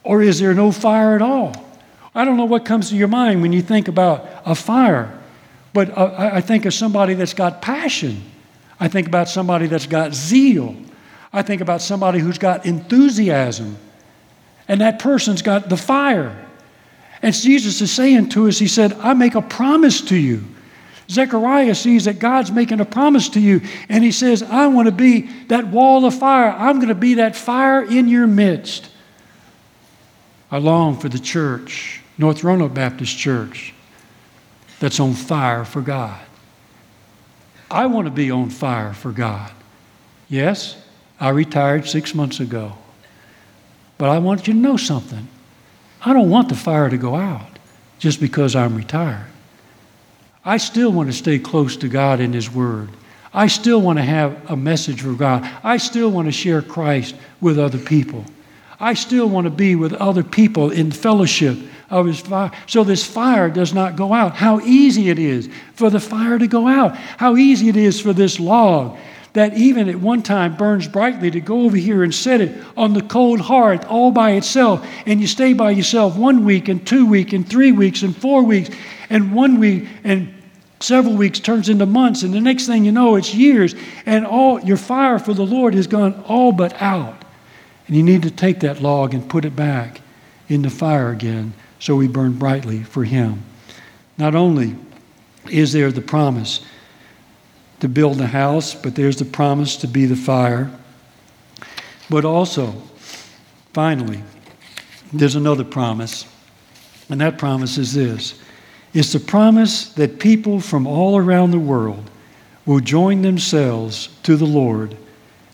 [0.03, 1.55] Or is there no fire at all?
[2.13, 5.17] I don't know what comes to your mind when you think about a fire,
[5.73, 8.21] but uh, I think of somebody that's got passion.
[8.81, 10.75] I think about somebody that's got zeal.
[11.33, 13.77] I think about somebody who's got enthusiasm,
[14.67, 16.44] and that person's got the fire.
[17.25, 20.45] And Jesus is saying to us, He said, I make a promise to you
[21.11, 24.93] Zechariah sees that God's making a promise to you, and he says, I want to
[24.93, 26.51] be that wall of fire.
[26.51, 28.91] I'm going to be that fire in your midst.
[30.51, 33.75] I long for the church, North Roanoke Baptist Church,
[34.81, 36.21] that's on fire for God.
[37.71, 39.51] I want to be on fire for God.
[40.29, 40.77] Yes,
[41.21, 42.73] I retired six months ago.
[43.99, 45.29] But I want you to know something.
[46.05, 47.59] I don't want the fire to go out
[47.99, 49.27] just because I'm retired.
[50.45, 52.91] I still want to stay close to God in His Word.
[53.33, 55.51] I still want to have a message for God.
[55.65, 58.25] I still want to share Christ with other people.
[58.79, 62.53] I still want to be with other people in fellowship of His fire.
[62.67, 64.35] So this fire does not go out.
[64.35, 66.95] How easy it is for the fire to go out.
[66.97, 68.99] How easy it is for this log
[69.35, 72.95] that even at one time burns brightly to go over here and set it on
[72.95, 74.87] the cold hearth all by itself.
[75.07, 78.45] And you stay by yourself one week and two weeks and three weeks and four
[78.45, 78.71] weeks
[79.11, 80.33] and one week and
[80.79, 82.23] several weeks turns into months.
[82.23, 83.75] And the next thing you know, it's years.
[84.07, 87.25] And all your fire for the Lord has gone all but out.
[87.89, 90.01] And you need to take that log and put it back
[90.49, 93.43] in the fire again so we burn brightly for Him.
[94.17, 94.77] Not only
[95.51, 96.61] is there the promise
[97.85, 100.71] to build a house, but there's the promise to be the fire.
[102.09, 102.73] But also,
[103.75, 104.23] finally,
[105.13, 106.25] there's another promise,
[107.11, 108.41] and that promise is this
[108.95, 112.09] it's the promise that people from all around the world
[112.65, 114.97] will join themselves to the Lord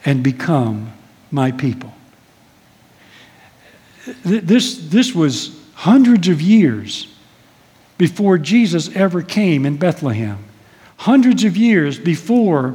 [0.04, 0.92] and become
[1.32, 1.92] my people.
[4.24, 7.12] This, this was hundreds of years
[7.98, 10.44] before Jesus ever came in Bethlehem
[11.00, 12.74] hundreds of years before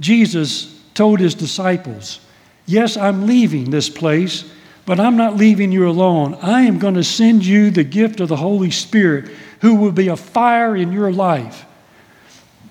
[0.00, 2.18] Jesus told his disciples,
[2.66, 4.50] Yes, I'm leaving this place,
[4.86, 6.36] but I'm not leaving you alone.
[6.42, 9.30] I am going to send you the gift of the Holy Spirit,
[9.60, 11.64] who will be a fire in your life.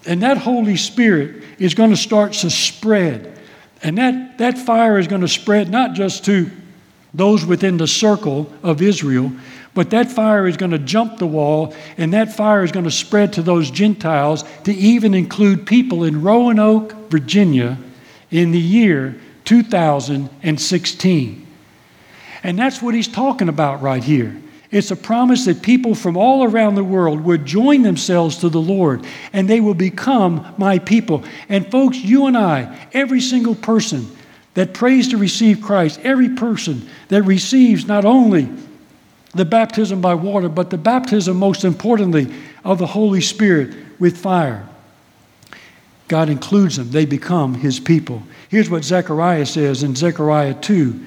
[0.05, 3.39] And that Holy Spirit is going to start to spread.
[3.83, 6.51] And that, that fire is going to spread not just to
[7.13, 9.31] those within the circle of Israel,
[9.75, 12.91] but that fire is going to jump the wall, and that fire is going to
[12.91, 17.77] spread to those Gentiles to even include people in Roanoke, Virginia,
[18.31, 21.47] in the year 2016.
[22.41, 24.41] And that's what he's talking about right here.
[24.71, 28.61] It's a promise that people from all around the world would join themselves to the
[28.61, 31.23] Lord and they will become my people.
[31.47, 34.07] And folks, you and I, every single person
[34.55, 38.49] that prays to receive Christ, every person that receives not only
[39.35, 42.33] the baptism by water, but the baptism, most importantly,
[42.63, 44.67] of the Holy Spirit with fire.
[46.07, 48.23] God includes them, they become his people.
[48.49, 51.05] Here's what Zechariah says in Zechariah 2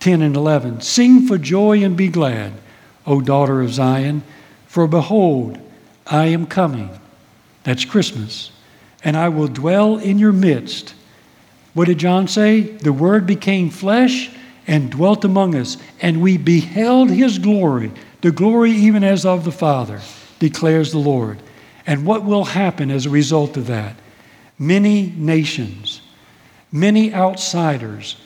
[0.00, 2.52] 10 and 11 Sing for joy and be glad,
[3.06, 4.22] O daughter of Zion,
[4.66, 5.58] for behold,
[6.06, 6.90] I am coming.
[7.62, 8.50] That's Christmas.
[9.02, 10.94] And I will dwell in your midst.
[11.72, 12.60] What did John say?
[12.60, 14.30] The Word became flesh
[14.66, 19.52] and dwelt among us, and we beheld his glory, the glory even as of the
[19.52, 20.00] Father,
[20.38, 21.38] declares the Lord.
[21.86, 23.96] And what will happen as a result of that?
[24.58, 26.00] Many nations,
[26.72, 28.16] many outsiders,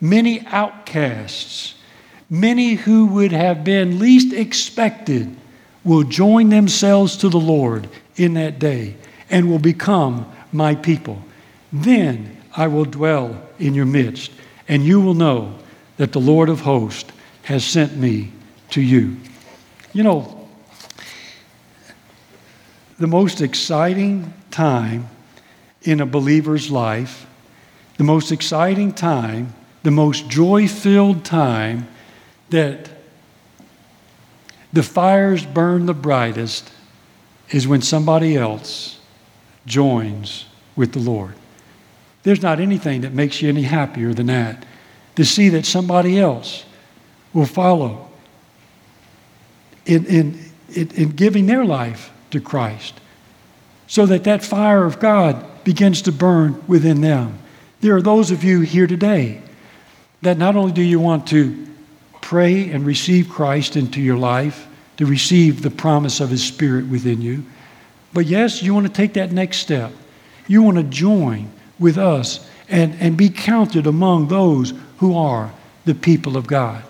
[0.00, 1.74] many outcasts,
[2.30, 5.34] many who would have been least expected
[5.82, 8.94] will join themselves to the Lord in that day
[9.30, 11.22] and will become my people.
[11.72, 14.30] Then I will dwell in your midst,
[14.68, 15.57] and you will know
[15.98, 18.32] that the Lord of hosts has sent me
[18.70, 19.16] to you.
[19.92, 20.48] You know,
[22.98, 25.08] the most exciting time
[25.82, 27.26] in a believer's life,
[27.96, 31.88] the most exciting time, the most joy filled time
[32.50, 32.90] that
[34.72, 36.70] the fires burn the brightest
[37.50, 39.00] is when somebody else
[39.66, 40.44] joins
[40.76, 41.34] with the Lord.
[42.22, 44.64] There's not anything that makes you any happier than that
[45.18, 46.64] to see that somebody else
[47.32, 48.08] will follow
[49.84, 50.38] in, in,
[50.72, 52.94] in, giving their life to Christ
[53.88, 57.36] so that that fire of God begins to burn within them.
[57.80, 59.42] There are those of you here today
[60.22, 61.66] that not only do you want to
[62.20, 67.20] pray and receive Christ into your life, to receive the promise of His Spirit within
[67.20, 67.44] you,
[68.12, 69.90] but yes, you want to take that next step.
[70.46, 71.50] You want to join
[71.80, 75.52] with us and, and be counted among those who are
[75.84, 76.82] the people of God.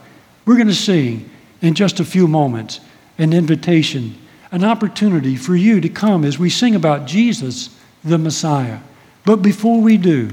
[0.44, 1.28] We're going to sing
[1.60, 2.80] in just a few moments
[3.18, 4.14] an invitation,
[4.50, 8.78] an opportunity for you to come as we sing about Jesus, the Messiah.
[9.24, 10.30] But before we do,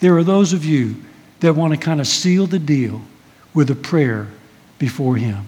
[0.00, 0.96] there are those of you
[1.40, 3.02] that want to kind of seal the deal
[3.54, 4.28] with a prayer
[4.78, 5.44] before Him.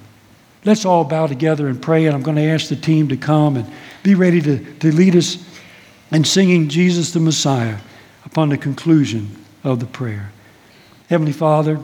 [0.64, 3.57] Let's all bow together and pray, and I'm going to ask the team to come
[3.57, 3.72] and
[4.03, 5.43] be ready to, to lead us
[6.12, 7.78] in singing Jesus the Messiah
[8.24, 10.33] upon the conclusion of the prayer.
[11.11, 11.80] Heavenly Father,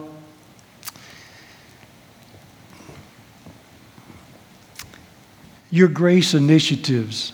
[5.68, 7.32] your grace initiatives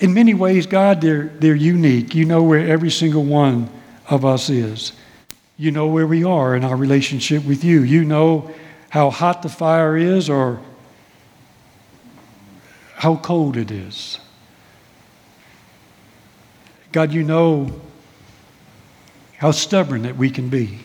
[0.00, 2.12] in many ways, God, they're, they're unique.
[2.12, 3.70] You know where every single one
[4.08, 4.92] of us is.
[5.56, 7.82] You know where we are in our relationship with you.
[7.82, 8.52] You know
[8.90, 10.60] how hot the fire is or
[12.96, 14.18] how cold it is.
[16.98, 17.70] God, you know
[19.36, 20.80] how stubborn that we can be.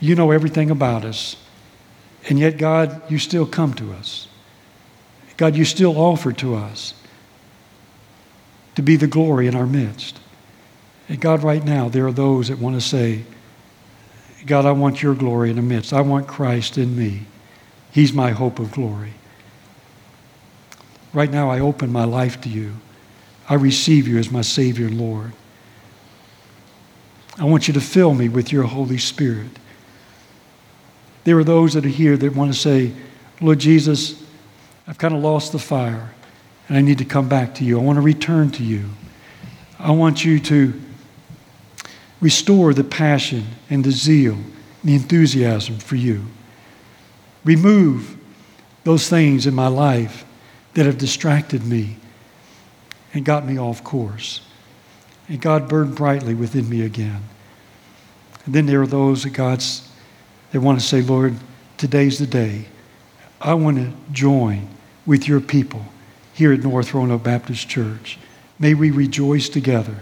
[0.00, 1.36] You know everything about us.
[2.30, 4.28] And yet, God, you still come to us.
[5.36, 6.94] God, you still offer to us
[8.76, 10.20] to be the glory in our midst.
[11.06, 13.24] And God, right now, there are those that want to say,
[14.46, 15.92] God, I want your glory in the midst.
[15.92, 17.24] I want Christ in me.
[17.92, 19.12] He's my hope of glory.
[21.12, 22.76] Right now, I open my life to you.
[23.48, 25.32] I receive you as my Savior and Lord.
[27.38, 29.50] I want you to fill me with your Holy Spirit.
[31.24, 32.92] There are those that are here that want to say,
[33.40, 34.22] Lord Jesus,
[34.86, 36.14] I've kind of lost the fire
[36.68, 37.78] and I need to come back to you.
[37.78, 38.88] I want to return to you.
[39.78, 40.80] I want you to
[42.20, 46.24] restore the passion and the zeal, and the enthusiasm for you.
[47.44, 48.16] Remove
[48.84, 50.24] those things in my life
[50.74, 51.98] that have distracted me
[53.16, 54.42] and got me off course.
[55.28, 57.22] And God burned brightly within me again.
[58.44, 59.86] And then there are those that God's
[60.52, 61.34] they want to say, Lord,
[61.76, 62.66] today's the day.
[63.40, 64.68] I want to join
[65.04, 65.84] with your people
[66.32, 68.18] here at North Roanoke Baptist Church.
[68.58, 69.96] May we rejoice together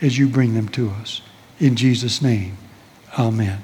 [0.00, 1.20] as you bring them to us.
[1.58, 2.56] In Jesus' name,
[3.18, 3.60] amen.